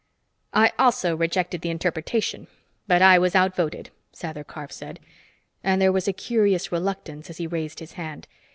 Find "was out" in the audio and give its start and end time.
3.19-3.55